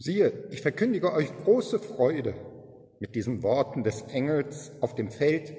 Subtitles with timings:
[0.00, 2.34] Siehe, ich verkündige euch große Freude.
[3.00, 5.52] Mit diesen Worten des Engels auf dem Feld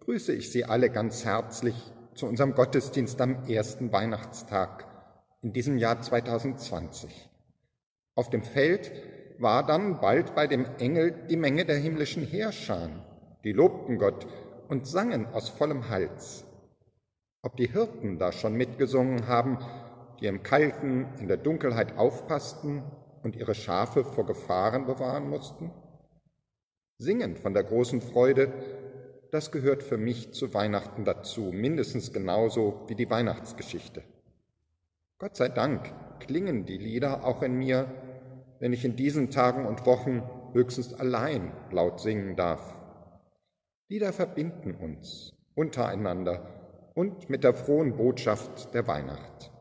[0.00, 1.76] grüße ich Sie alle ganz herzlich
[2.12, 4.88] zu unserem Gottesdienst am ersten Weihnachtstag
[5.40, 7.30] in diesem Jahr 2020.
[8.16, 8.90] Auf dem Feld
[9.38, 13.04] war dann bald bei dem Engel die Menge der himmlischen Heerscharen,
[13.44, 14.26] die lobten Gott
[14.66, 16.44] und sangen aus vollem Hals.
[17.42, 19.58] Ob die Hirten da schon mitgesungen haben,
[20.20, 22.82] die im Kalten, in der Dunkelheit aufpassten
[23.22, 25.70] und ihre Schafe vor Gefahren bewahren mussten?
[26.98, 28.52] Singen von der großen Freude,
[29.30, 34.02] das gehört für mich zu Weihnachten dazu, mindestens genauso wie die Weihnachtsgeschichte.
[35.18, 37.90] Gott sei Dank klingen die Lieder auch in mir,
[38.60, 40.22] wenn ich in diesen Tagen und Wochen
[40.52, 42.74] höchstens allein laut singen darf.
[43.88, 49.52] Lieder verbinden uns untereinander und mit der frohen Botschaft der Weihnacht.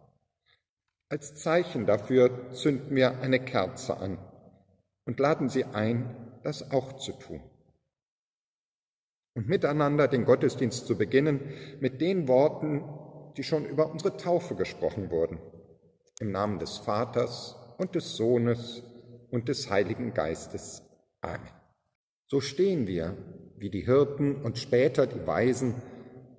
[1.07, 4.17] Als Zeichen dafür zünden wir eine Kerze an
[5.05, 7.41] und laden Sie ein, das auch zu tun.
[9.35, 11.41] Und miteinander den Gottesdienst zu beginnen
[11.79, 12.83] mit den Worten,
[13.37, 15.39] die schon über unsere Taufe gesprochen wurden.
[16.19, 18.81] Im Namen des Vaters und des Sohnes
[19.29, 20.81] und des Heiligen Geistes.
[21.21, 21.51] Amen.
[22.27, 23.15] So stehen wir,
[23.57, 25.75] wie die Hirten und später die Weisen,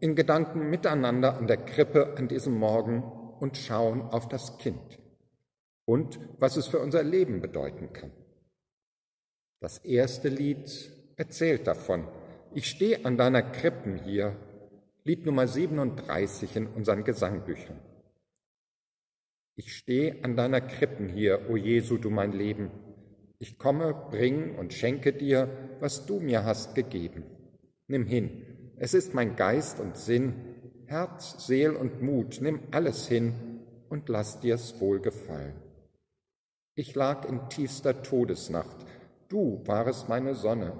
[0.00, 3.04] in Gedanken miteinander an der Krippe an diesem Morgen
[3.40, 4.98] und schauen auf das Kind
[5.86, 8.12] und was es für unser Leben bedeuten kann.
[9.60, 12.06] Das erste Lied erzählt davon.
[12.54, 14.36] Ich stehe an deiner Krippen hier,
[15.04, 17.78] Lied Nummer 37 in unseren Gesangbüchern.
[19.54, 22.70] Ich stehe an deiner Krippen hier, o Jesu, du mein Leben.
[23.38, 27.24] Ich komme, bring und schenke dir, was du mir hast gegeben.
[27.86, 28.42] Nimm hin,
[28.78, 30.55] es ist mein Geist und Sinn,
[30.88, 33.34] Herz, Seel und Mut, nimm alles hin
[33.88, 35.54] und lass dir's wohl gefallen.
[36.74, 38.76] Ich lag in tiefster Todesnacht,
[39.28, 40.72] du warest meine Sonne,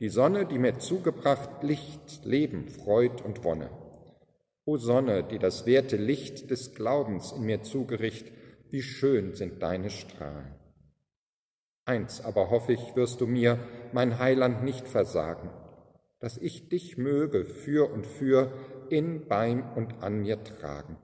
[0.00, 3.70] die Sonne, die mir zugebracht Licht, Leben, Freud und Wonne.
[4.64, 8.32] O Sonne, die das werte Licht des Glaubens in mir zugericht,
[8.70, 10.54] wie schön sind deine Strahlen.
[11.84, 13.60] Eins aber hoffe ich, wirst du mir,
[13.92, 15.50] mein Heiland, nicht versagen,
[16.18, 18.50] dass ich dich möge für und für
[18.90, 20.96] in, beim und an mir tragen.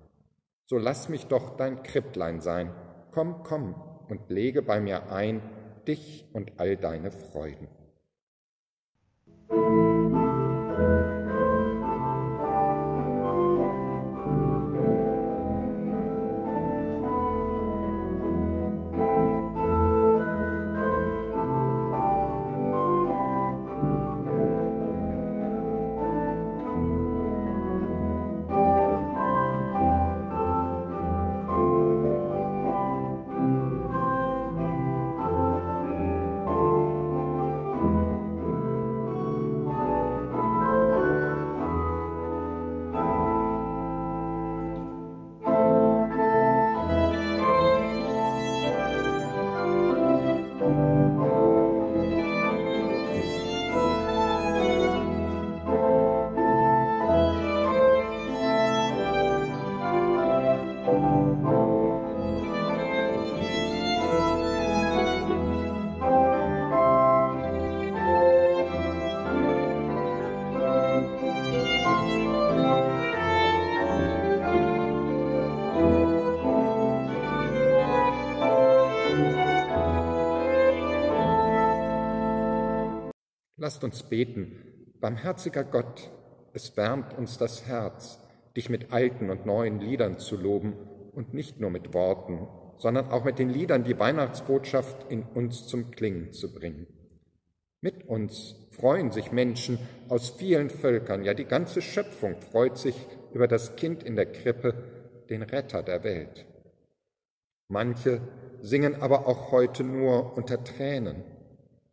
[0.66, 2.72] So lass mich doch dein Kripplein sein,
[3.12, 3.74] komm, komm
[4.08, 5.42] und lege bei mir ein
[5.86, 7.68] dich und all deine Freuden.
[83.62, 84.56] Lasst uns beten.
[85.00, 86.10] Barmherziger Gott,
[86.52, 88.18] es wärmt uns das Herz,
[88.56, 90.72] dich mit alten und neuen Liedern zu loben
[91.12, 92.48] und nicht nur mit Worten,
[92.78, 96.88] sondern auch mit den Liedern die Weihnachtsbotschaft in uns zum Klingen zu bringen.
[97.80, 99.78] Mit uns freuen sich Menschen
[100.08, 102.96] aus vielen Völkern, ja die ganze Schöpfung freut sich
[103.32, 104.74] über das Kind in der Krippe,
[105.30, 106.46] den Retter der Welt.
[107.68, 108.22] Manche
[108.60, 111.22] singen aber auch heute nur unter Tränen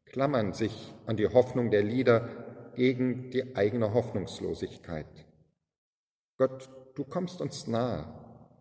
[0.10, 2.30] klammern sich an die Hoffnung der Lieder
[2.76, 5.08] gegen die eigene Hoffnungslosigkeit.
[6.38, 8.06] Gott, du kommst uns nahe,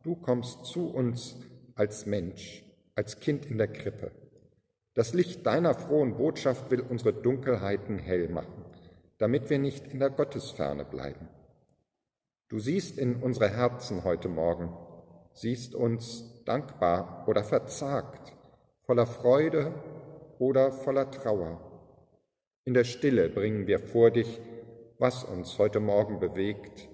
[0.02, 1.36] du kommst zu uns
[1.74, 2.64] als Mensch,
[2.94, 4.12] als Kind in der Krippe.
[4.94, 8.64] Das Licht deiner frohen Botschaft will unsere Dunkelheiten hell machen,
[9.18, 11.28] damit wir nicht in der Gottesferne bleiben.
[12.48, 14.74] Du siehst in unsere Herzen heute Morgen,
[15.34, 18.32] siehst uns dankbar oder verzagt,
[18.80, 19.74] voller Freude
[20.38, 21.67] oder voller Trauer.
[22.68, 24.42] In der Stille bringen wir vor dich,
[24.98, 26.90] was uns heute Morgen bewegt,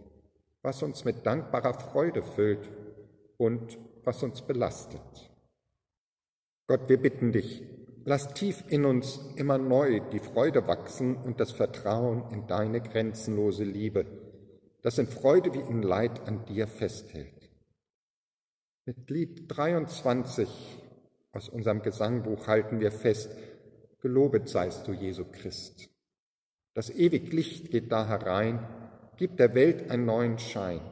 [0.62, 2.71] was uns mit dankbarer Freude füllt
[3.38, 5.32] und was uns belastet.
[6.69, 7.65] Gott, wir bitten dich,
[8.05, 13.65] lass tief in uns immer neu die Freude wachsen und das Vertrauen in deine grenzenlose
[13.65, 14.06] Liebe,
[14.82, 17.50] das in Freude wie in Leid an dir festhält.
[18.87, 20.49] Mit Lied 23
[21.32, 23.32] aus unserem Gesangbuch halten wir fest,
[24.05, 25.89] gelobet seist du, Jesu Christ.
[26.75, 28.59] Das ewig Licht geht da herein,
[29.17, 30.83] gibt der Welt einen neuen Schein.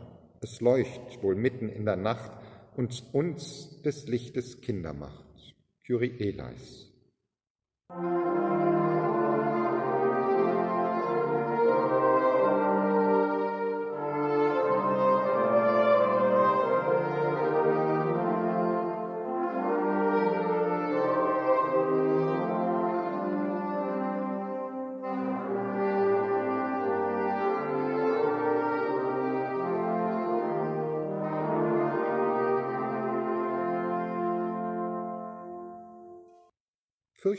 [0.41, 2.32] Es leuchtet wohl mitten in der Nacht
[2.75, 5.55] und uns des Lichtes Kinder macht.
[5.85, 6.91] Kyrie eleis.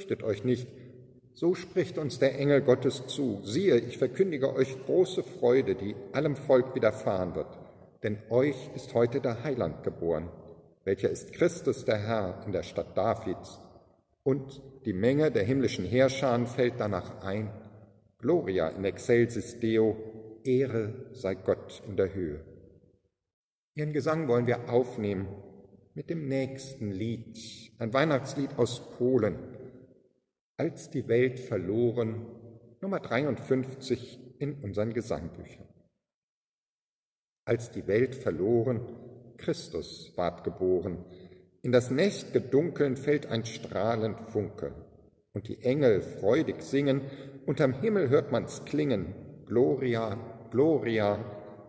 [0.03, 0.67] Fürchtet euch nicht,
[1.33, 3.39] so spricht uns der Engel Gottes zu.
[3.45, 7.57] Siehe, ich verkündige euch große Freude, die allem Volk widerfahren wird.
[8.03, 10.27] Denn euch ist heute der Heiland geboren,
[10.83, 13.61] welcher ist Christus der Herr in der Stadt Davids.
[14.23, 17.49] Und die Menge der himmlischen Heerscharen fällt danach ein.
[18.19, 19.95] Gloria in excelsis Deo,
[20.43, 22.43] Ehre sei Gott in der Höhe.
[23.75, 25.29] Ihren Gesang wollen wir aufnehmen
[25.93, 27.39] mit dem nächsten Lied,
[27.79, 29.62] ein Weihnachtslied aus Polen.
[30.57, 32.27] Als die Welt verloren,
[32.79, 35.67] Nummer 53 in unseren Gesangbüchern.
[37.45, 38.81] Als die Welt verloren,
[39.37, 41.05] Christus ward geboren.
[41.63, 44.75] In das Nest gedunkeln fällt ein strahlend Funke,
[45.33, 47.01] und die Engel freudig singen,
[47.47, 49.15] unterm Himmel hört man's klingen,
[49.47, 50.15] Gloria,
[50.51, 51.17] Gloria,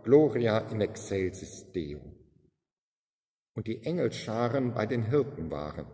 [0.02, 2.00] Gloria in excelsis Deo.
[3.56, 5.86] Und die Engelscharen bei den Hirten waren,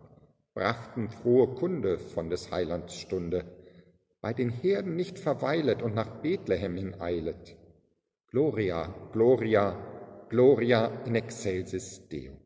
[0.55, 3.45] brachten frohe Kunde von des Heilands Stunde,
[4.21, 7.57] bei den Herden nicht verweilet und nach Bethlehem hineilet.
[8.31, 9.77] Gloria, Gloria,
[10.29, 12.37] Gloria in excelsis Deo.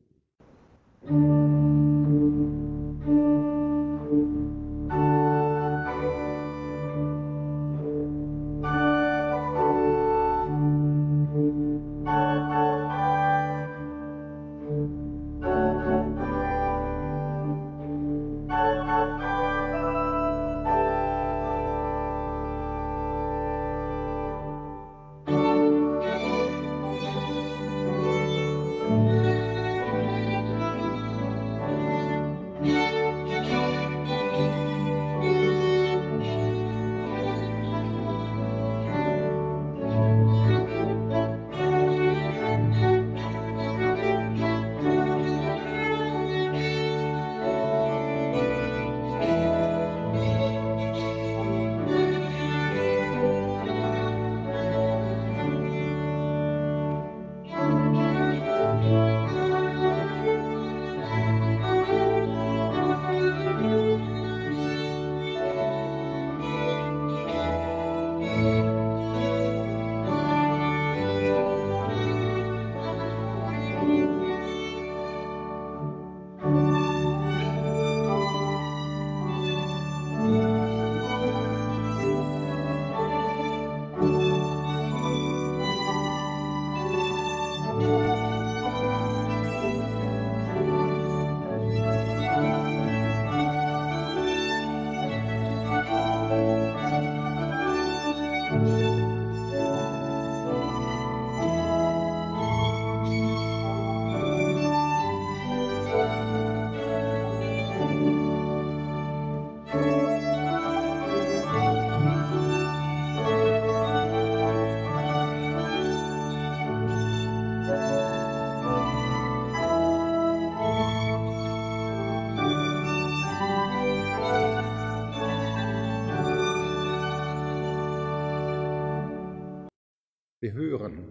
[130.45, 131.11] Wir hören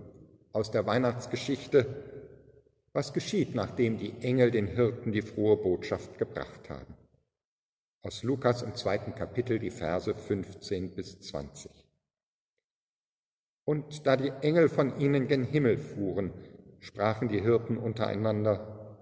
[0.52, 1.88] aus der Weihnachtsgeschichte,
[2.92, 6.94] was geschieht, nachdem die Engel den Hirten die frohe Botschaft gebracht haben.
[8.04, 11.72] Aus Lukas im zweiten Kapitel die Verse 15 bis 20.
[13.66, 16.32] Und da die Engel von ihnen gen Himmel fuhren,
[16.80, 19.00] sprachen die Hirten untereinander,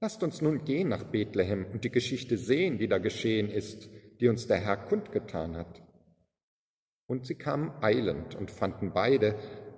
[0.00, 4.28] Lasst uns nun gehen nach Bethlehem und die Geschichte sehen, die da geschehen ist, die
[4.28, 5.82] uns der Herr kundgetan hat.
[7.08, 9.34] Und sie kamen eilend und fanden beide,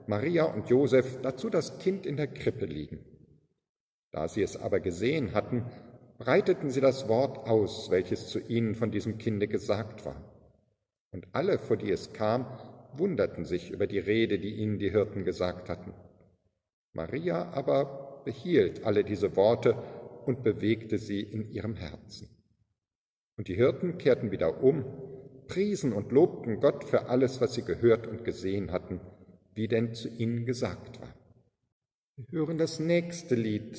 [0.07, 3.01] Maria und Josef dazu das Kind in der Krippe liegen.
[4.11, 5.65] Da sie es aber gesehen hatten,
[6.19, 10.23] breiteten sie das Wort aus, welches zu ihnen von diesem Kinde gesagt war.
[11.11, 12.47] Und alle, vor die es kam,
[12.93, 15.95] wunderten sich über die Rede, die ihnen die Hirten gesagt hatten.
[16.93, 19.77] Maria aber behielt alle diese Worte
[20.27, 22.29] und bewegte sie in ihrem Herzen.
[23.37, 24.85] Und die Hirten kehrten wieder um,
[25.49, 29.01] priesen und lobten Gott für alles, was sie gehört und gesehen hatten,
[29.55, 31.15] wie denn zu ihnen gesagt war.
[32.17, 33.79] Wir hören das nächste Lied.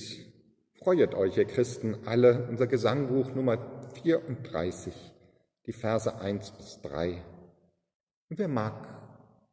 [0.74, 4.94] Freuet euch, ihr Christen, alle, unser Gesangbuch Nummer 34,
[5.66, 7.24] die Verse 1 bis 3.
[8.30, 8.88] Und wer mag,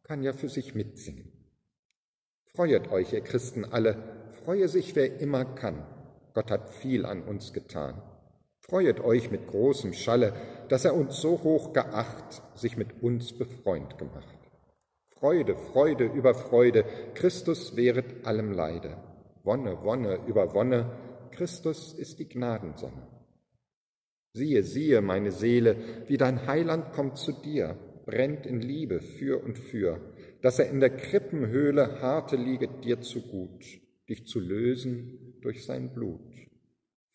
[0.02, 1.32] kann ja für sich mitsingen.
[2.54, 3.96] Freuet euch, ihr Christen alle,
[4.44, 5.86] freue sich, wer immer kann.
[6.34, 8.02] Gott hat viel an uns getan.
[8.58, 10.34] Freuet euch mit großem Schalle,
[10.68, 14.41] dass er uns so hoch geacht, sich mit uns befreund gemacht.
[15.22, 18.96] Freude, Freude über Freude, Christus wehret allem Leide.
[19.44, 20.90] Wonne, Wonne über Wonne,
[21.30, 23.06] Christus ist die Gnadensonne.
[24.32, 25.76] Siehe, siehe, meine Seele,
[26.08, 30.00] wie dein Heiland kommt zu dir, brennt in Liebe für und für,
[30.40, 33.64] dass er in der Krippenhöhle harte lieget dir zu gut,
[34.08, 36.32] dich zu lösen durch sein Blut.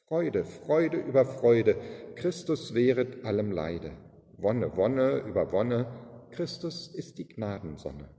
[0.05, 1.75] Freude, Freude über Freude,
[2.15, 3.91] Christus wehret allem Leide.
[4.37, 8.09] Wonne, Wonne über Wonne, Christus ist die Gnadensonne.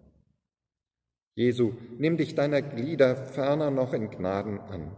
[1.34, 4.96] Jesu, nimm dich deiner Glieder ferner noch in Gnaden an.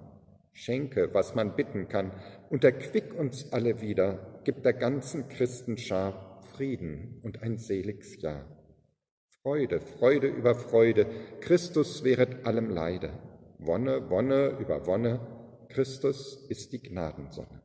[0.53, 2.13] Schenke, was man bitten kann,
[2.49, 8.47] und erquick uns alle wieder, gib der ganzen Christenschar Frieden und ein seliges Jahr.
[9.43, 11.07] Freude, Freude über Freude,
[11.41, 13.13] Christus wehret allem Leide.
[13.59, 15.21] Wonne, Wonne über Wonne,
[15.69, 17.60] Christus ist die Gnadensonne.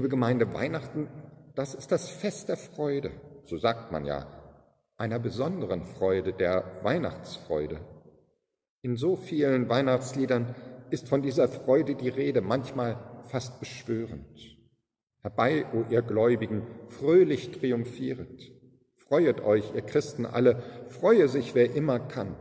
[0.00, 1.08] Liebe Gemeinde, Weihnachten,
[1.54, 3.10] das ist das Fest der Freude,
[3.44, 4.26] so sagt man ja,
[4.96, 7.82] einer besonderen Freude, der Weihnachtsfreude.
[8.80, 10.54] In so vielen Weihnachtsliedern
[10.88, 14.56] ist von dieser Freude die Rede, manchmal fast beschwörend.
[15.20, 18.52] Herbei, o ihr Gläubigen, fröhlich triumphieret.
[18.96, 22.36] Freuet euch, ihr Christen alle, freue sich, wer immer kann.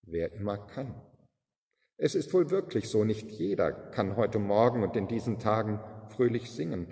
[0.00, 0.94] Wer immer kann.
[1.98, 5.78] Es ist wohl wirklich so, nicht jeder kann heute Morgen und in diesen Tagen
[6.10, 6.86] fröhlich singen,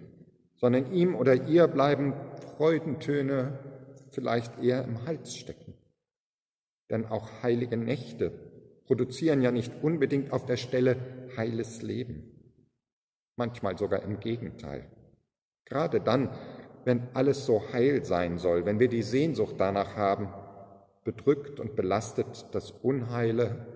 [0.57, 2.15] sondern ihm oder ihr bleiben
[2.57, 3.59] Freudentöne
[4.11, 5.75] vielleicht eher im Hals stecken.
[6.91, 8.33] Denn auch heilige Nächte
[8.87, 10.97] produzieren ja nicht unbedingt auf der Stelle
[11.37, 12.31] heiles Leben,
[13.37, 14.91] manchmal sogar im Gegenteil.
[15.65, 16.31] Gerade dann,
[16.85, 20.29] wenn alles so heil sein soll, wenn wir die Sehnsucht danach haben,
[21.05, 23.67] bedrückt und belastet das Unheile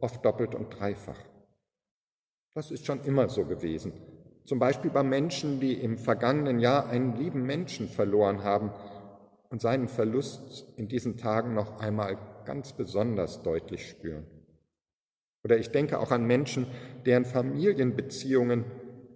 [0.00, 1.18] oft doppelt und dreifach.
[2.54, 3.92] Das ist schon immer so gewesen,
[4.48, 8.72] zum Beispiel bei Menschen, die im vergangenen Jahr einen lieben Menschen verloren haben
[9.50, 14.24] und seinen Verlust in diesen Tagen noch einmal ganz besonders deutlich spüren.
[15.44, 16.66] Oder ich denke auch an Menschen,
[17.04, 18.64] deren Familienbeziehungen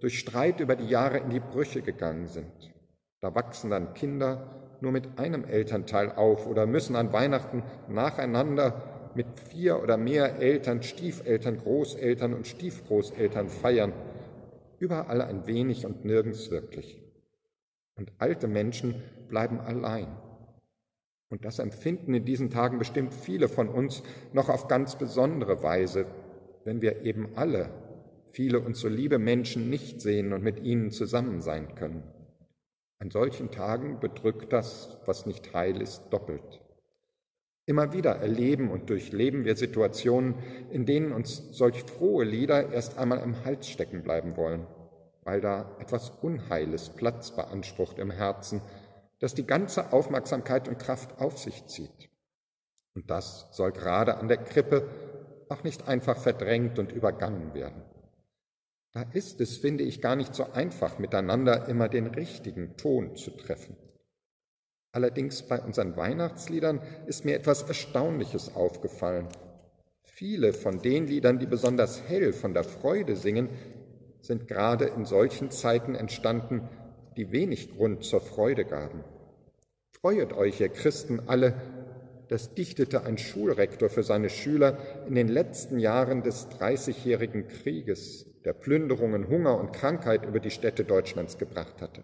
[0.01, 2.71] durch Streit über die Jahre in die Brüche gegangen sind.
[3.19, 9.25] Da wachsen dann Kinder nur mit einem Elternteil auf oder müssen an Weihnachten nacheinander mit
[9.49, 13.93] vier oder mehr Eltern, Stiefeltern, Großeltern und Stiefgroßeltern feiern
[14.83, 17.01] überall ein wenig und nirgends wirklich.
[17.95, 18.95] Und alte Menschen
[19.29, 20.07] bleiben allein.
[21.29, 26.05] Und das empfinden in diesen Tagen bestimmt viele von uns noch auf ganz besondere Weise,
[26.65, 27.69] wenn wir eben alle,
[28.31, 32.03] viele und so liebe Menschen nicht sehen und mit ihnen zusammen sein können.
[32.99, 36.61] An solchen Tagen bedrückt das, was nicht heil ist, doppelt.
[37.65, 40.35] Immer wieder erleben und durchleben wir Situationen,
[40.69, 44.67] in denen uns solch frohe Lieder erst einmal im Hals stecken bleiben wollen,
[45.23, 48.61] weil da etwas Unheiles Platz beansprucht im Herzen,
[49.19, 52.09] das die ganze Aufmerksamkeit und Kraft auf sich zieht.
[52.95, 54.89] Und das soll gerade an der Krippe
[55.49, 57.83] auch nicht einfach verdrängt und übergangen werden.
[58.91, 63.31] Da ist es, finde ich, gar nicht so einfach, miteinander immer den richtigen Ton zu
[63.31, 63.75] treffen.
[64.91, 69.27] Allerdings bei unseren Weihnachtsliedern ist mir etwas Erstaunliches aufgefallen.
[70.03, 73.49] Viele von den Liedern, die besonders hell von der Freude singen,
[74.23, 76.67] sind gerade in solchen Zeiten entstanden,
[77.17, 79.03] die wenig Grund zur Freude gaben.
[79.91, 81.53] Freuet euch, ihr Christen alle,
[82.29, 88.53] das dichtete ein Schulrektor für seine Schüler in den letzten Jahren des Dreißigjährigen Krieges, der
[88.53, 92.03] Plünderungen, Hunger und Krankheit über die Städte Deutschlands gebracht hatte.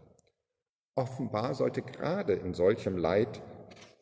[0.95, 3.41] Offenbar sollte gerade in solchem Leid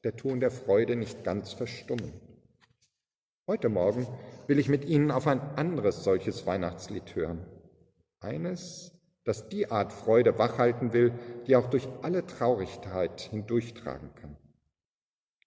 [0.03, 2.13] der Ton der Freude nicht ganz verstummen.
[3.47, 4.07] Heute Morgen
[4.47, 7.45] will ich mit Ihnen auf ein anderes solches Weihnachtslied hören.
[8.19, 8.91] Eines,
[9.23, 11.13] das die Art Freude wachhalten will,
[11.45, 14.37] die auch durch alle Traurigkeit hindurchtragen kann.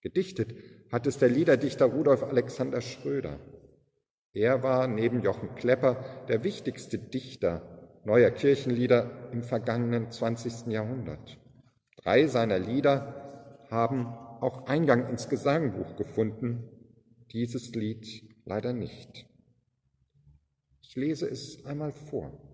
[0.01, 0.55] Gedichtet
[0.91, 3.39] hat es der Liederdichter Rudolf Alexander Schröder.
[4.33, 10.67] Er war neben Jochen Klepper der wichtigste Dichter neuer Kirchenlieder im vergangenen 20.
[10.67, 11.37] Jahrhundert.
[11.97, 14.07] Drei seiner Lieder haben
[14.41, 16.69] auch Eingang ins Gesangbuch gefunden,
[17.31, 18.07] dieses Lied
[18.45, 19.27] leider nicht.
[20.81, 22.50] Ich lese es einmal vor.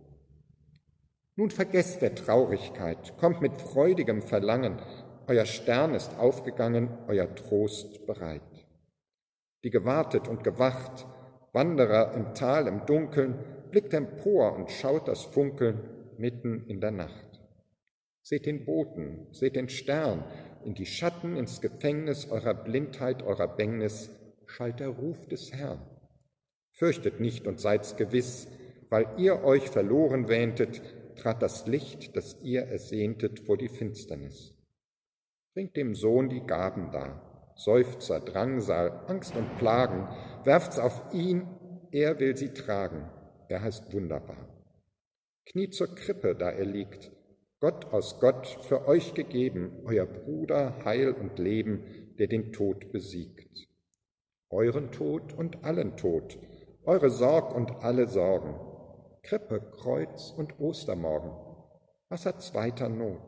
[1.40, 4.82] Nun vergesst der Traurigkeit, kommt mit freudigem Verlangen,
[5.28, 8.42] euer Stern ist aufgegangen, euer Trost bereit.
[9.64, 11.06] Die gewartet und gewacht,
[11.54, 13.36] Wanderer im Tal im Dunkeln,
[13.70, 15.80] blickt empor und schaut das Funkeln
[16.18, 17.40] mitten in der Nacht.
[18.24, 20.24] Seht den Boten, seht den Stern,
[20.66, 24.10] in die Schatten, ins Gefängnis eurer Blindheit, eurer Bängnis,
[24.48, 25.86] schallt der Ruf des Herrn.
[26.72, 28.48] Fürchtet nicht und seid's gewiss,
[28.90, 30.82] weil ihr euch verloren wähntet,
[31.18, 34.56] trat das Licht, das ihr ersehntet, vor die Finsternis.
[35.54, 40.08] Bringt dem Sohn die Gaben dar, Seufzer, Drangsal, Angst und Plagen,
[40.44, 41.48] werft's auf ihn,
[41.92, 43.10] er will sie tragen,
[43.50, 44.48] er heißt wunderbar.
[45.46, 47.12] Kniet zur Krippe, da er liegt,
[47.60, 53.68] Gott aus Gott für euch gegeben, euer Bruder Heil und Leben, der den Tod besiegt.
[54.50, 56.38] Euren Tod und allen Tod,
[56.84, 58.54] eure Sorg und alle Sorgen,
[59.28, 61.32] Krippe, Kreuz und Ostermorgen,
[62.08, 63.20] was hat zweiter Not?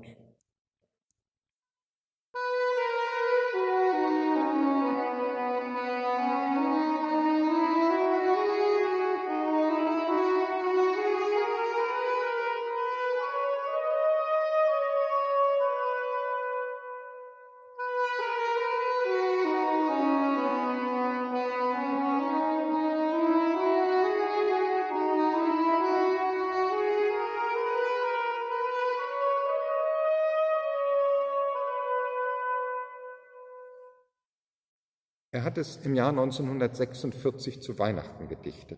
[35.49, 38.77] Hat es im Jahr 1946 zu Weihnachten gedichtet.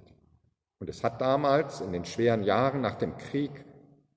[0.80, 3.52] Und es hat damals, in den schweren Jahren nach dem Krieg,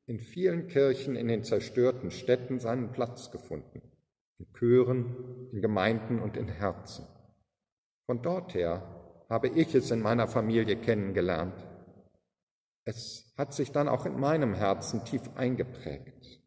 [0.07, 3.83] in vielen Kirchen in den zerstörten Städten seinen Platz gefunden.
[4.39, 7.09] In Chören, in Gemeinden und in Herzen.
[8.07, 11.67] Von dort her habe ich es in meiner Familie kennengelernt.
[12.85, 16.41] Es hat sich dann auch in meinem Herzen tief eingeprägt.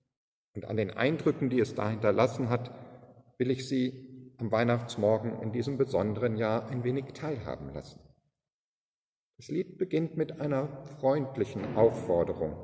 [0.55, 2.71] Und an den Eindrücken, die es da hinterlassen hat,
[3.37, 4.06] will ich Sie
[4.39, 7.99] am Weihnachtsmorgen in diesem besonderen Jahr ein wenig teilhaben lassen.
[9.37, 12.55] Das Lied beginnt mit einer freundlichen Aufforderung.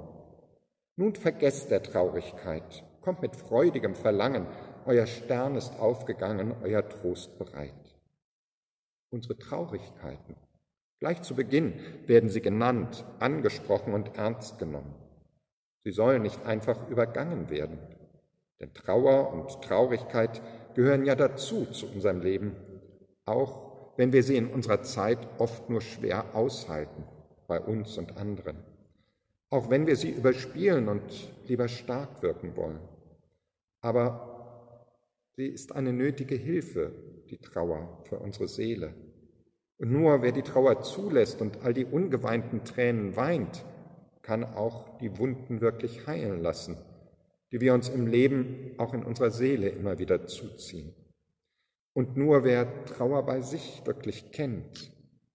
[0.95, 4.47] Nun vergesst der Traurigkeit, kommt mit freudigem Verlangen,
[4.85, 7.73] euer Stern ist aufgegangen, euer Trost bereit.
[9.09, 10.35] Unsere Traurigkeiten,
[10.99, 14.95] gleich zu Beginn werden sie genannt, angesprochen und ernst genommen.
[15.83, 17.79] Sie sollen nicht einfach übergangen werden,
[18.59, 20.41] denn Trauer und Traurigkeit
[20.75, 22.55] gehören ja dazu zu unserem Leben,
[23.25, 27.03] auch wenn wir sie in unserer Zeit oft nur schwer aushalten,
[27.47, 28.57] bei uns und anderen,
[29.49, 31.03] auch wenn wir sie überspielen und
[31.47, 32.79] lieber stark wirken wollen.
[33.81, 34.87] Aber
[35.35, 36.91] sie ist eine nötige Hilfe,
[37.29, 38.93] die Trauer für unsere Seele.
[39.77, 43.65] Und nur wer die Trauer zulässt und all die ungeweinten Tränen weint,
[44.21, 46.77] kann auch die Wunden wirklich heilen lassen
[47.53, 50.95] die wir uns im Leben auch in unserer Seele immer wieder zuziehen.
[51.93, 54.91] Und nur wer Trauer bei sich wirklich kennt,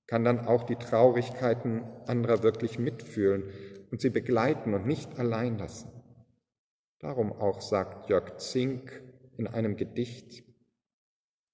[0.09, 3.45] kann dann auch die Traurigkeiten anderer wirklich mitfühlen
[3.93, 5.93] und sie begleiten und nicht allein lassen.
[6.99, 9.01] Darum auch sagt Jörg Zink
[9.37, 10.43] in einem Gedicht,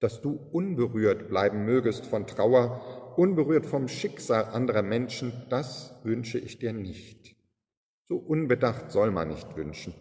[0.00, 6.59] dass du unberührt bleiben mögest von Trauer, unberührt vom Schicksal anderer Menschen, das wünsche ich
[6.59, 7.37] dir nicht.
[8.09, 9.94] So unbedacht soll man nicht wünschen.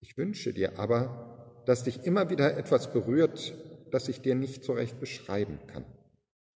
[0.00, 3.54] Ich wünsche dir aber, dass dich immer wieder etwas berührt,
[3.90, 5.84] das ich dir nicht so recht beschreiben kann.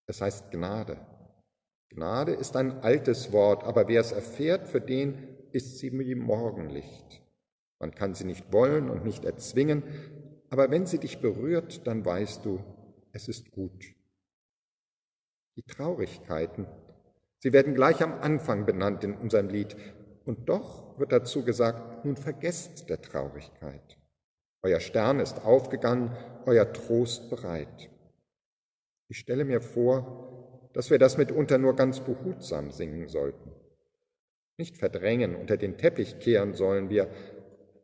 [0.07, 0.99] Es heißt Gnade.
[1.91, 7.23] Gnade ist ein altes Wort, aber wer es erfährt, für den ist sie wie Morgenlicht.
[7.79, 9.83] Man kann sie nicht wollen und nicht erzwingen,
[10.51, 12.61] aber wenn sie dich berührt, dann weißt du,
[13.13, 13.95] es ist gut.
[15.57, 16.67] Die Traurigkeiten,
[17.39, 19.77] sie werden gleich am Anfang benannt in unserem Lied,
[20.25, 23.99] und doch wird dazu gesagt, nun vergesst der Traurigkeit.
[24.63, 27.91] Euer Stern ist aufgegangen, euer Trost bereit.
[29.09, 33.53] Ich stelle mir vor, dass wir das mitunter nur ganz behutsam singen sollten.
[34.57, 37.09] Nicht verdrängen, unter den Teppich kehren sollen wir,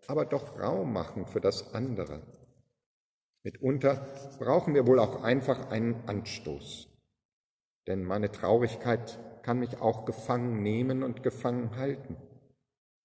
[0.07, 2.23] aber doch Raum machen für das andere.
[3.43, 4.07] Mitunter
[4.39, 6.89] brauchen wir wohl auch einfach einen Anstoß.
[7.87, 12.17] Denn meine Traurigkeit kann mich auch gefangen nehmen und gefangen halten.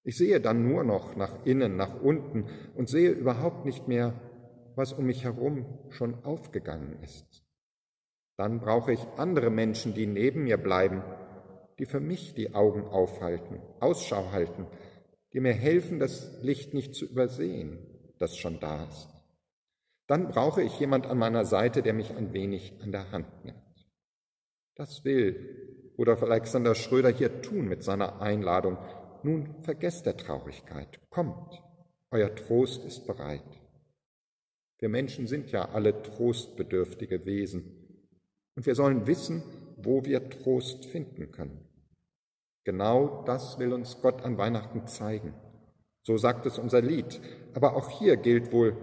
[0.06, 4.14] Ich sehe dann nur noch nach innen, nach unten und sehe überhaupt nicht mehr,
[4.76, 7.42] was um mich herum schon aufgegangen ist.
[8.36, 11.02] Dann brauche ich andere Menschen, die neben mir bleiben,
[11.80, 14.68] die für mich die Augen aufhalten, Ausschau halten,
[15.32, 17.78] die mir helfen, das Licht nicht zu übersehen,
[18.20, 19.08] das schon da ist.
[20.06, 23.58] Dann brauche ich jemand an meiner Seite, der mich ein wenig an der Hand nimmt.
[24.76, 28.78] Das will Rudolf Alexander Schröder hier tun mit seiner Einladung,
[29.26, 31.60] nun vergesst der Traurigkeit, kommt,
[32.12, 33.42] euer Trost ist bereit.
[34.78, 37.64] Wir Menschen sind ja alle trostbedürftige Wesen
[38.54, 39.42] und wir sollen wissen,
[39.76, 41.66] wo wir Trost finden können.
[42.64, 45.34] Genau das will uns Gott an Weihnachten zeigen.
[46.02, 47.20] So sagt es unser Lied.
[47.54, 48.76] Aber auch hier gilt wohl,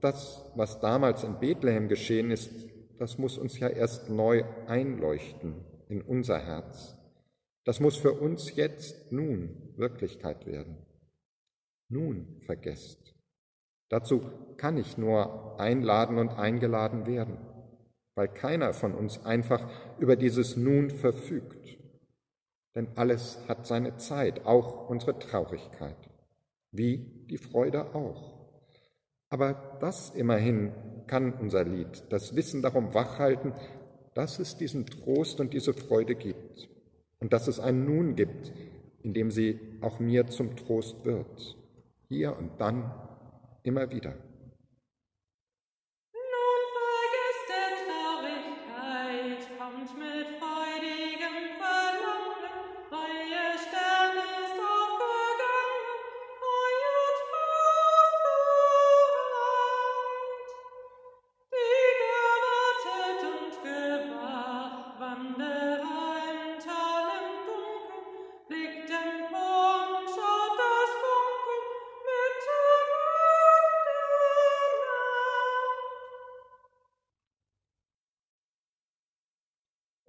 [0.00, 2.50] das, was damals in Bethlehem geschehen ist,
[2.98, 6.96] das muss uns ja erst neu einleuchten in unser Herz.
[7.64, 10.76] Das muss für uns jetzt, nun Wirklichkeit werden.
[11.88, 13.14] Nun vergesst.
[13.88, 14.22] Dazu
[14.58, 17.38] kann ich nur einladen und eingeladen werden,
[18.14, 19.66] weil keiner von uns einfach
[19.98, 21.78] über dieses Nun verfügt.
[22.74, 25.96] Denn alles hat seine Zeit, auch unsere Traurigkeit,
[26.70, 28.50] wie die Freude auch.
[29.30, 30.72] Aber das immerhin
[31.06, 33.52] kann unser Lied, das Wissen darum wachhalten,
[34.14, 36.73] dass es diesen Trost und diese Freude gibt
[37.24, 38.52] und dass es ein Nun gibt,
[39.02, 41.56] in dem sie auch mir zum Trost wird,
[42.10, 42.92] hier und dann,
[43.62, 44.12] immer wieder.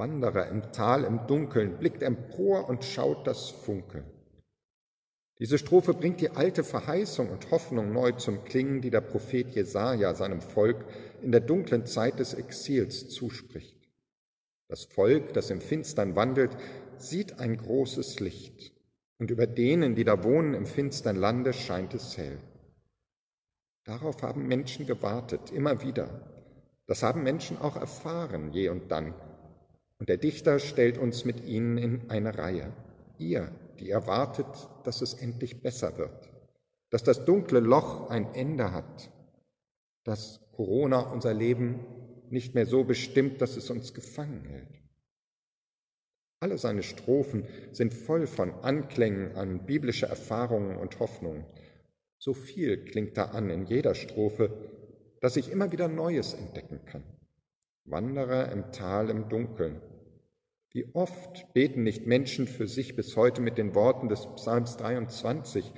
[0.05, 4.05] Wanderer im Tal im Dunkeln, blickt empor und schaut das Funkeln.
[5.39, 10.13] Diese Strophe bringt die alte Verheißung und Hoffnung neu zum Klingen, die der Prophet Jesaja
[10.13, 10.85] seinem Volk
[11.23, 13.89] in der dunklen Zeit des Exils zuspricht.
[14.67, 16.55] Das Volk, das im Finstern wandelt,
[16.97, 18.73] sieht ein großes Licht,
[19.17, 22.37] und über denen, die da wohnen im finstern Lande, scheint es hell.
[23.85, 26.21] Darauf haben Menschen gewartet, immer wieder.
[26.85, 29.15] Das haben Menschen auch erfahren, je und dann,
[29.99, 32.73] und der Dichter stellt uns mit ihnen in eine Reihe.
[33.17, 34.47] Ihr, die erwartet,
[34.83, 36.29] dass es endlich besser wird,
[36.89, 39.11] dass das dunkle Loch ein Ende hat,
[40.03, 41.79] dass Corona unser Leben
[42.29, 44.81] nicht mehr so bestimmt, dass es uns gefangen hält.
[46.41, 51.45] Alle seine Strophen sind voll von Anklängen an biblische Erfahrungen und Hoffnungen.
[52.19, 54.51] So viel klingt da an in jeder Strophe,
[55.21, 57.03] dass ich immer wieder Neues entdecken kann.
[57.87, 59.79] Wanderer im Tal im Dunkeln.
[60.71, 65.71] Wie oft beten nicht Menschen für sich bis heute mit den Worten des Psalms 23,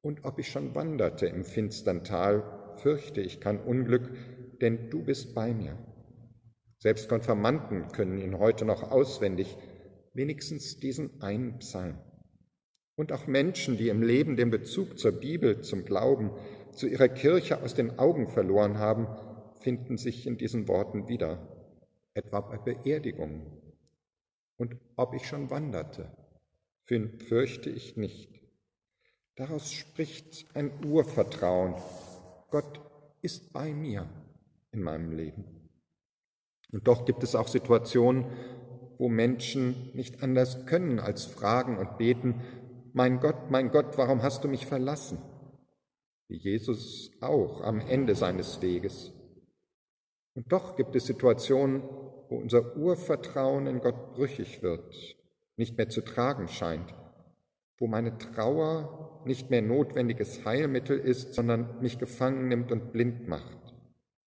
[0.00, 2.42] und ob ich schon wanderte im finstern Tal,
[2.76, 4.10] fürchte ich kein Unglück,
[4.60, 5.78] denn du bist bei mir.
[6.78, 9.56] Selbst Konfirmanden können ihn heute noch auswendig,
[10.14, 11.98] wenigstens diesen einen Psalm.
[12.96, 16.32] Und auch Menschen, die im Leben den Bezug zur Bibel, zum Glauben,
[16.72, 19.06] zu ihrer Kirche aus den Augen verloren haben,
[19.60, 21.46] finden sich in diesen Worten wieder,
[22.14, 23.46] etwa bei Beerdigungen.
[24.56, 26.10] Und ob ich schon wanderte,
[26.84, 28.40] fürchte ich nicht.
[29.34, 31.74] Daraus spricht ein Urvertrauen.
[32.50, 32.80] Gott
[33.20, 34.08] ist bei mir
[34.72, 35.44] in meinem Leben.
[36.72, 38.24] Und doch gibt es auch Situationen,
[38.98, 42.40] wo Menschen nicht anders können als fragen und beten,
[42.92, 45.18] mein Gott, mein Gott, warum hast du mich verlassen?
[46.28, 49.12] Wie Jesus auch am Ende seines Weges.
[50.36, 51.82] Und doch gibt es Situationen,
[52.28, 55.16] wo unser Urvertrauen in Gott brüchig wird,
[55.56, 56.94] nicht mehr zu tragen scheint,
[57.78, 63.74] wo meine Trauer nicht mehr notwendiges Heilmittel ist, sondern mich gefangen nimmt und blind macht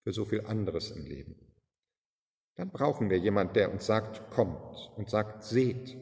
[0.03, 1.35] für so viel anderes im Leben.
[2.55, 5.95] Dann brauchen wir jemand, der uns sagt, kommt und sagt, seht.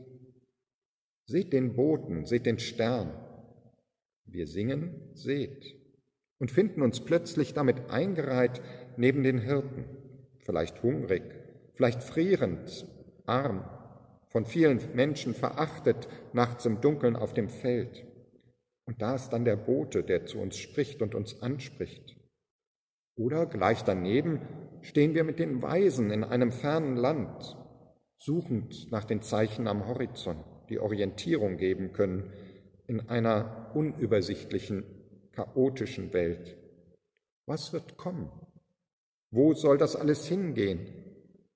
[1.25, 3.11] Seht den Boten, seht den Stern.
[4.23, 5.77] Wir singen, seht
[6.39, 8.61] und finden uns plötzlich damit eingereiht
[8.95, 9.85] neben den Hirten,
[10.47, 11.23] vielleicht hungrig,
[11.75, 12.87] vielleicht frierend,
[13.25, 13.69] arm,
[14.29, 18.05] von vielen Menschen verachtet, nachts im Dunkeln auf dem Feld.
[18.85, 22.15] Und da ist dann der Bote, der zu uns spricht und uns anspricht.
[23.17, 24.41] Oder gleich daneben
[24.81, 27.57] stehen wir mit den Weisen in einem fernen Land,
[28.17, 32.31] suchend nach den Zeichen am Horizont, die Orientierung geben können
[32.87, 34.85] in einer unübersichtlichen,
[35.33, 36.57] chaotischen Welt.
[37.45, 38.31] Was wird kommen?
[39.31, 40.87] Wo soll das alles hingehen?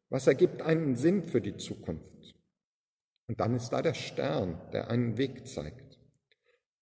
[0.09, 2.35] Was ergibt einen Sinn für die Zukunft?
[3.27, 5.99] Und dann ist da der Stern, der einen Weg zeigt.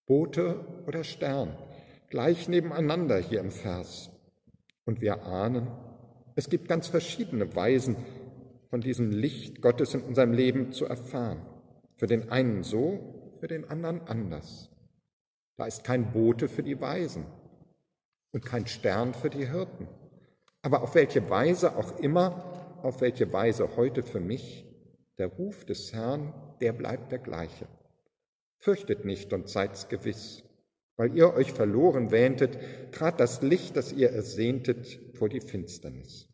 [0.08, 1.56] Bote oder Stern,
[2.10, 4.10] gleich nebeneinander hier im Vers.
[4.86, 5.68] Und wir ahnen,
[6.36, 7.96] es gibt ganz verschiedene Weisen,
[8.70, 11.42] von diesem Licht Gottes in unserem Leben zu erfahren.
[11.98, 14.70] Für den einen so, für den anderen anders.
[15.58, 17.26] Da ist kein Bote für die Weisen
[18.32, 19.88] und kein Stern für die Hirten.
[20.62, 24.66] Aber auf welche Weise auch immer, auf welche Weise heute für mich,
[25.18, 27.68] der Ruf des Herrn, der bleibt der gleiche.
[28.60, 30.44] Fürchtet nicht und seid's gewiss.
[30.98, 32.58] Weil ihr euch verloren wähntet,
[32.92, 36.29] trat das Licht, das ihr ersehntet, vor die Finsternis.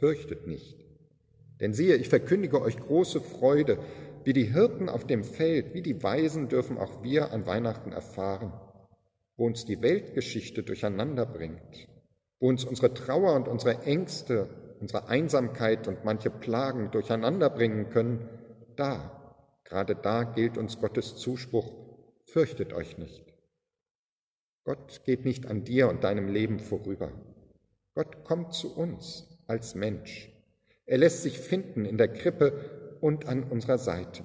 [0.00, 0.78] Fürchtet nicht.
[1.60, 3.78] Denn siehe, ich verkündige euch große Freude,
[4.24, 8.50] wie die Hirten auf dem Feld, wie die Weisen dürfen auch wir an Weihnachten erfahren,
[9.36, 11.86] wo uns die Weltgeschichte durcheinander bringt,
[12.38, 14.48] wo uns unsere Trauer und unsere Ängste,
[14.80, 18.26] unsere Einsamkeit und manche Plagen durcheinander bringen können,
[18.76, 21.74] da, gerade da gilt uns Gottes Zuspruch,
[22.24, 23.34] fürchtet euch nicht.
[24.64, 27.12] Gott geht nicht an dir und deinem Leben vorüber.
[27.94, 30.30] Gott kommt zu uns als Mensch.
[30.86, 34.22] Er lässt sich finden in der Krippe und an unserer Seite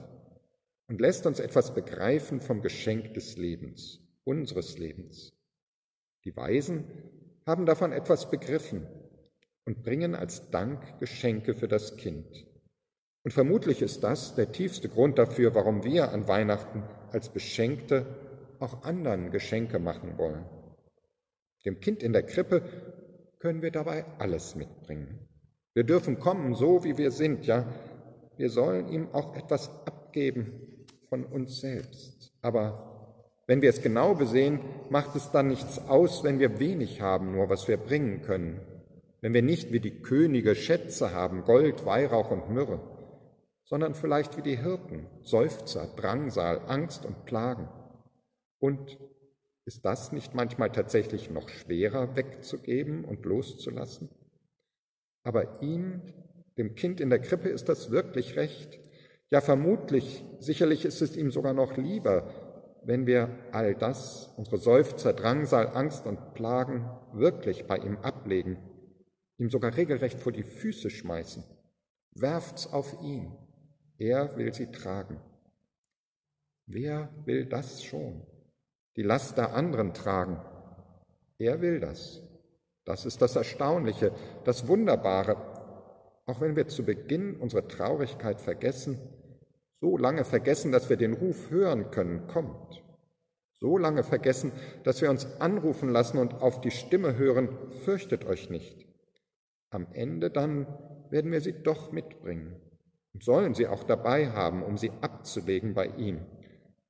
[0.87, 5.33] und lässt uns etwas begreifen vom Geschenk des Lebens, unseres Lebens.
[6.23, 6.85] Die Weisen
[7.45, 8.87] haben davon etwas begriffen
[9.65, 12.45] und bringen als Dank Geschenke für das Kind.
[13.23, 18.05] Und vermutlich ist das der tiefste Grund dafür, warum wir an Weihnachten als Beschenkte
[18.59, 20.45] auch anderen Geschenke machen wollen.
[21.65, 22.61] Dem Kind in der Krippe
[23.45, 25.19] können wir dabei alles mitbringen.
[25.75, 27.63] Wir dürfen kommen, so wie wir sind, ja.
[28.37, 32.33] Wir sollen ihm auch etwas abgeben von uns selbst.
[32.41, 37.33] Aber wenn wir es genau besehen, macht es dann nichts aus, wenn wir wenig haben,
[37.33, 38.61] nur was wir bringen können.
[39.21, 42.79] Wenn wir nicht wie die Könige Schätze haben, Gold, Weihrauch und Myrrhe,
[43.63, 47.69] sondern vielleicht wie die Hirten, Seufzer, Drangsal, Angst und Plagen.
[48.57, 48.97] Und
[49.65, 54.09] ist das nicht manchmal tatsächlich noch schwerer wegzugeben und loszulassen?
[55.23, 56.01] Aber ihm,
[56.57, 58.79] dem Kind in der Krippe, ist das wirklich recht.
[59.31, 62.29] Ja, vermutlich, sicherlich ist es ihm sogar noch lieber,
[62.83, 68.57] wenn wir all das, unsere Seufzer, Drangsal, Angst und Plagen, wirklich bei ihm ablegen,
[69.39, 71.43] ihm sogar regelrecht vor die Füße schmeißen.
[72.11, 73.35] Werft's auf ihn.
[73.97, 75.19] Er will sie tragen.
[76.67, 78.21] Wer will das schon?
[78.95, 80.39] Die Last der anderen tragen.
[81.37, 82.21] Er will das.
[82.85, 84.11] Das ist das Erstaunliche,
[84.45, 85.35] das Wunderbare.
[86.27, 88.99] Auch wenn wir zu Beginn unsere Traurigkeit vergessen,
[89.81, 92.83] so lange vergessen, dass wir den Ruf hören können, kommt.
[93.59, 94.51] So lange vergessen,
[94.83, 97.49] dass wir uns anrufen lassen und auf die Stimme hören,
[97.83, 98.85] fürchtet euch nicht.
[99.71, 100.67] Am Ende dann
[101.09, 102.55] werden wir sie doch mitbringen
[103.13, 106.25] und sollen sie auch dabei haben, um sie abzulegen bei ihm.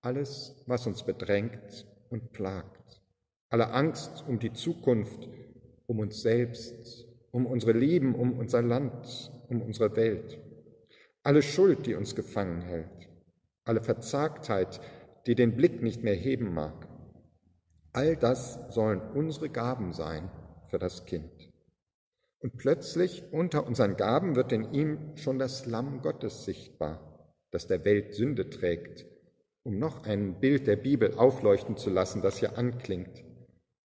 [0.02, 3.02] Alles, was uns bedrängt und plagt.
[3.50, 5.28] Alle Angst um die Zukunft,
[5.86, 10.40] um uns selbst, um unsere Lieben, um unser Land, um unsere Welt.
[11.24, 13.10] Alle Schuld, die uns gefangen hält.
[13.66, 14.80] Alle Verzagtheit,
[15.26, 16.88] die den Blick nicht mehr heben mag.
[17.92, 20.32] All das sollen unsere Gaben sein
[20.70, 21.52] für das Kind.
[22.40, 27.84] Und plötzlich unter unseren Gaben wird in ihm schon das Lamm Gottes sichtbar, das der
[27.84, 29.06] Welt Sünde trägt,
[29.66, 33.24] um noch ein Bild der Bibel aufleuchten zu lassen, das hier anklingt.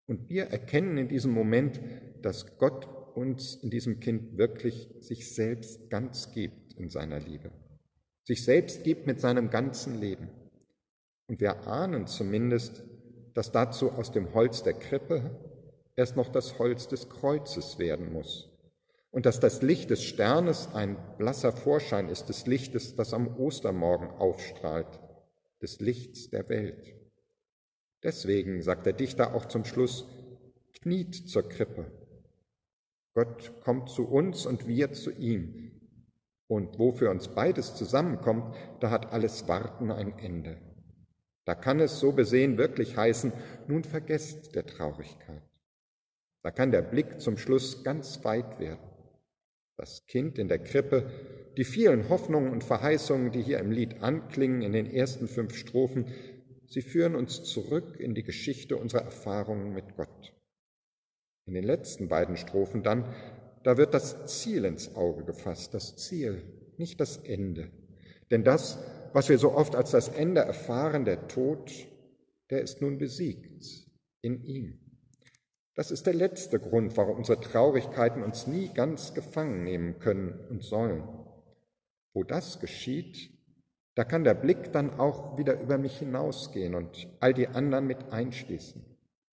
[0.07, 1.78] Und wir erkennen in diesem Moment,
[2.22, 7.50] dass Gott uns in diesem Kind wirklich sich selbst ganz gibt in seiner Liebe,
[8.24, 10.31] sich selbst gibt mit seinem ganzen Leben.
[11.26, 12.83] Und wir ahnen zumindest,
[13.35, 15.38] dass dazu aus dem Holz der Krippe
[15.96, 18.50] erst noch das Holz des Kreuzes werden muss.
[19.11, 24.09] Und dass das Licht des Sternes ein blasser Vorschein ist des Lichtes, das am Ostermorgen
[24.09, 24.98] aufstrahlt,
[25.60, 26.94] des Lichts der Welt.
[28.02, 30.06] Deswegen sagt der Dichter auch zum Schluss,
[30.80, 31.90] kniet zur Krippe.
[33.14, 35.72] Gott kommt zu uns und wir zu ihm.
[36.46, 40.58] Und wo für uns beides zusammenkommt, da hat alles Warten ein Ende.
[41.44, 43.32] Da kann es so besehen wirklich heißen,
[43.66, 45.42] nun vergesst der Traurigkeit.
[46.42, 48.88] Da kann der Blick zum Schluss ganz weit werden.
[49.78, 51.08] Das Kind in der Krippe,
[51.56, 56.06] die vielen Hoffnungen und Verheißungen, die hier im Lied anklingen in den ersten fünf Strophen,
[56.66, 60.34] sie führen uns zurück in die Geschichte unserer Erfahrungen mit Gott.
[61.46, 63.14] In den letzten beiden Strophen dann,
[63.62, 66.42] da wird das Ziel ins Auge gefasst, das Ziel,
[66.76, 67.70] nicht das Ende.
[68.32, 68.78] Denn das,
[69.12, 71.72] was wir so oft als das Ende erfahren, der Tod,
[72.50, 73.64] der ist nun besiegt
[74.22, 74.88] in ihm.
[75.78, 80.64] Das ist der letzte Grund, warum unsere Traurigkeiten uns nie ganz gefangen nehmen können und
[80.64, 81.04] sollen.
[82.12, 83.30] Wo das geschieht,
[83.94, 88.12] da kann der Blick dann auch wieder über mich hinausgehen und all die anderen mit
[88.12, 88.84] einschließen.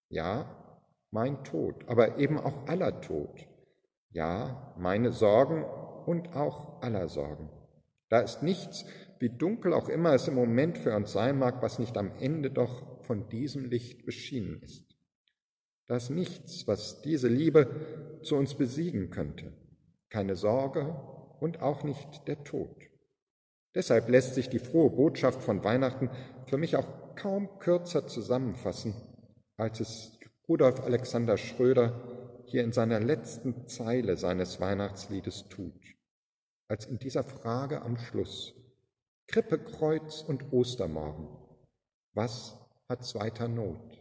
[0.10, 3.48] Ja, mein Tod, aber eben auch aller Tod.
[4.12, 5.64] Ja, meine Sorgen
[6.06, 7.50] und auch aller Sorgen.
[8.10, 8.86] Da ist nichts,
[9.18, 12.52] wie dunkel auch immer es im Moment für uns sein mag, was nicht am Ende
[12.52, 14.95] doch von diesem Licht beschienen ist.
[15.88, 19.54] Da ist nichts, was diese Liebe zu uns besiegen könnte.
[20.10, 20.96] Keine Sorge
[21.40, 22.76] und auch nicht der Tod.
[23.76, 26.10] Deshalb lässt sich die frohe Botschaft von Weihnachten
[26.48, 28.96] für mich auch kaum kürzer zusammenfassen,
[29.58, 35.82] als es Rudolf Alexander Schröder hier in seiner letzten Zeile seines Weihnachtsliedes tut,
[36.68, 38.54] als in dieser Frage am Schluss.
[39.28, 41.28] Krippe, Kreuz und Ostermorgen.
[42.14, 42.58] Was
[42.88, 43.95] hat's weiter Not?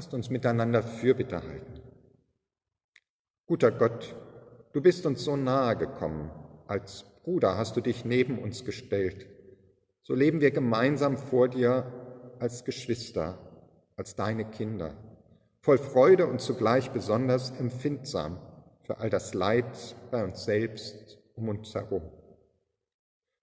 [0.00, 1.82] Lasst uns miteinander Fürbitte halten.
[3.44, 4.16] Guter Gott,
[4.72, 6.30] du bist uns so nahe gekommen,
[6.66, 9.26] als Bruder hast du dich neben uns gestellt.
[10.00, 11.92] So leben wir gemeinsam vor dir
[12.38, 13.38] als Geschwister,
[13.94, 14.94] als deine Kinder,
[15.60, 18.38] voll Freude und zugleich besonders empfindsam
[18.80, 22.10] für all das Leid bei uns selbst um uns herum.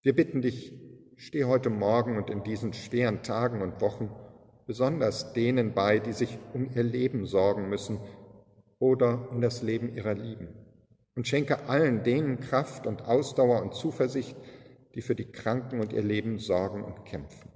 [0.01, 0.73] Wir bitten dich,
[1.17, 4.09] steh heute Morgen und in diesen schweren Tagen und Wochen
[4.67, 7.99] besonders denen bei, die sich um ihr Leben sorgen müssen
[8.77, 10.49] oder um das Leben ihrer Lieben.
[11.15, 14.35] Und schenke allen denen Kraft und Ausdauer und Zuversicht,
[14.93, 17.49] die für die Kranken und ihr Leben sorgen und kämpfen.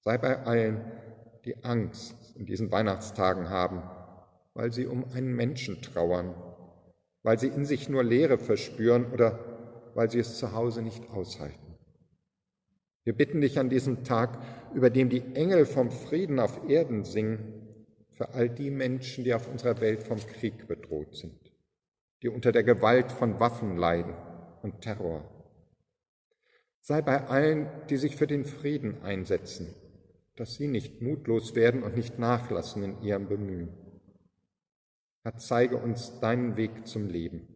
[0.00, 0.84] Sei bei allen,
[1.44, 3.82] die Angst in diesen Weihnachtstagen haben,
[4.52, 6.34] weil sie um einen Menschen trauern,
[7.22, 9.38] weil sie in sich nur Leere verspüren oder
[9.94, 11.69] weil sie es zu Hause nicht aushalten.
[13.04, 14.38] Wir bitten dich an diesem Tag,
[14.74, 17.66] über dem die Engel vom Frieden auf Erden singen,
[18.12, 21.38] für all die Menschen, die auf unserer Welt vom Krieg bedroht sind,
[22.22, 24.14] die unter der Gewalt von Waffen leiden
[24.62, 25.24] und Terror.
[26.82, 29.74] Sei bei allen, die sich für den Frieden einsetzen,
[30.36, 33.70] dass sie nicht mutlos werden und nicht nachlassen in ihrem Bemühen.
[35.22, 37.48] Herr, zeige uns deinen Weg zum Leben,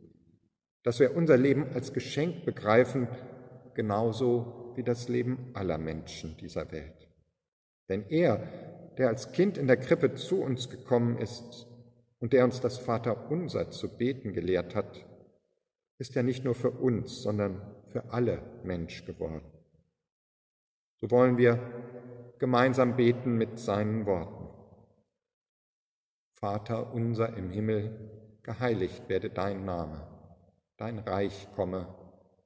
[0.82, 3.08] dass wir unser Leben als Geschenk begreifen,
[3.74, 7.08] genauso wie das Leben aller Menschen dieser Welt.
[7.88, 8.36] Denn er,
[8.98, 11.66] der als Kind in der Krippe zu uns gekommen ist
[12.20, 15.04] und der uns das Vaterunser zu beten gelehrt hat,
[15.98, 19.42] ist ja nicht nur für uns, sondern für alle Mensch geworden.
[21.00, 21.60] So wollen wir
[22.38, 24.48] gemeinsam beten mit seinen Worten.
[26.34, 30.06] Vater unser im Himmel, geheiligt werde dein Name,
[30.76, 31.86] dein Reich komme,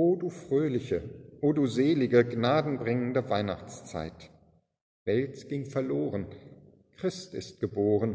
[0.00, 1.02] O du fröhliche,
[1.40, 4.30] o du selige, gnadenbringende Weihnachtszeit.
[5.04, 6.26] Welt ging verloren,
[6.98, 8.14] Christ ist geboren,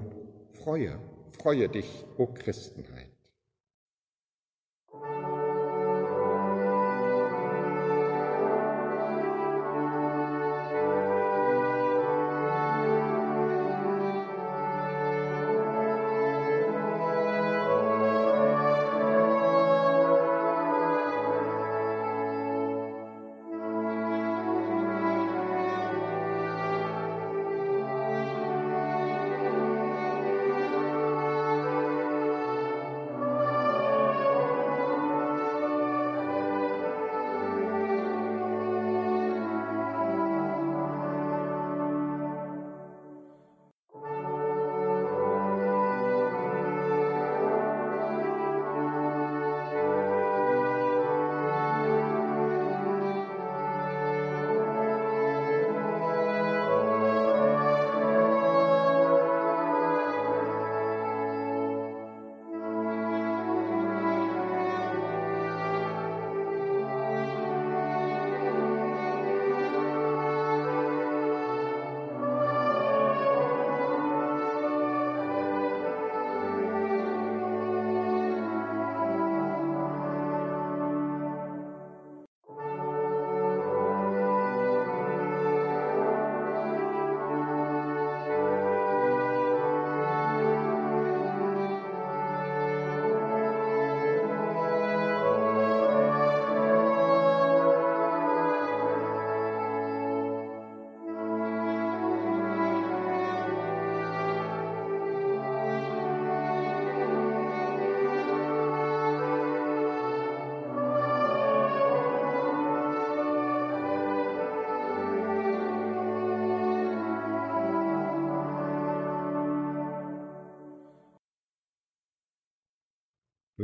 [0.54, 0.98] freue,
[1.38, 3.13] freue dich, o Christenheit.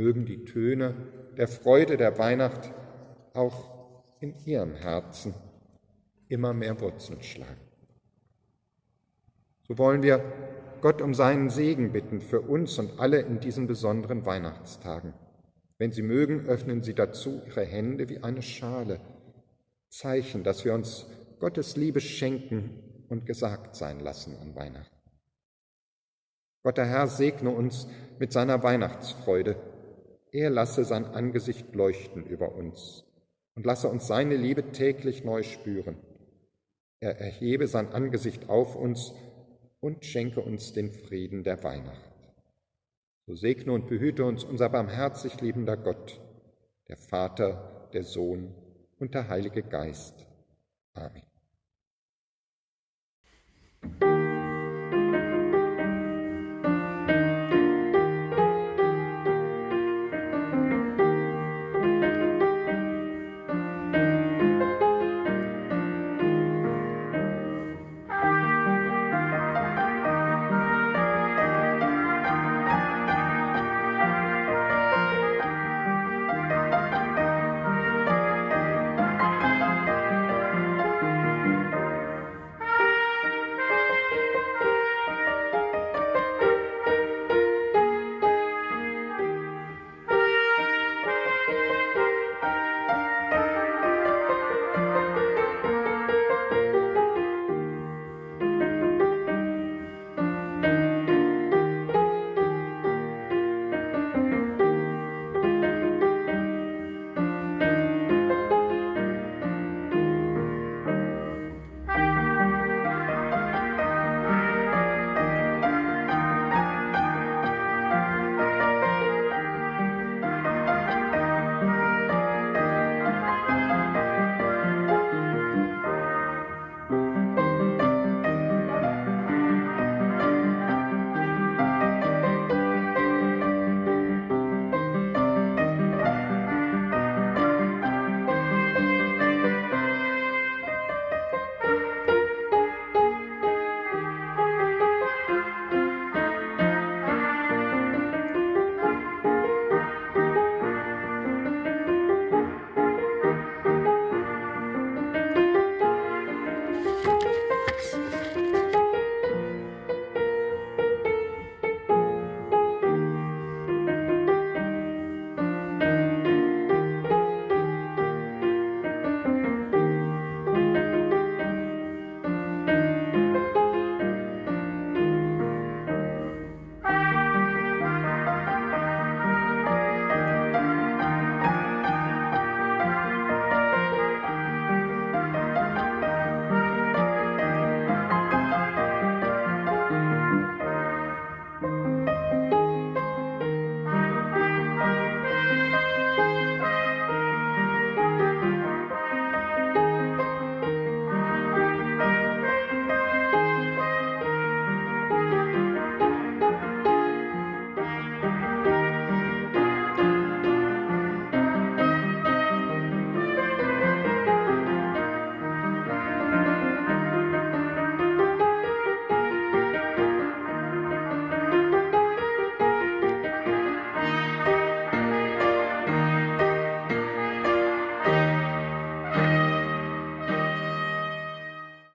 [0.00, 0.94] Mögen die Töne
[1.36, 2.72] der Freude der Weihnacht
[3.34, 3.68] auch
[4.20, 5.34] in Ihrem Herzen
[6.28, 7.60] immer mehr Wurzeln schlagen.
[9.68, 10.24] So wollen wir
[10.80, 15.12] Gott um seinen Segen bitten für uns und alle in diesen besonderen Weihnachtstagen.
[15.76, 19.00] Wenn Sie mögen, öffnen Sie dazu Ihre Hände wie eine Schale,
[19.90, 21.08] Zeichen, dass wir uns
[21.40, 24.96] Gottes Liebe schenken und gesagt sein lassen an Weihnachten.
[26.62, 27.86] Gott der Herr segne uns
[28.18, 29.56] mit seiner Weihnachtsfreude
[30.32, 33.04] er lasse sein Angesicht leuchten über uns
[33.54, 35.96] und lasse uns seine Liebe täglich neu spüren.
[37.00, 39.14] Er erhebe sein Angesicht auf uns
[39.80, 42.10] und schenke uns den Frieden der Weihnacht.
[43.26, 46.20] So segne und behüte uns unser barmherzig liebender Gott,
[46.88, 48.54] der Vater, der Sohn
[48.98, 50.26] und der Heilige Geist.
[50.94, 51.29] Amen.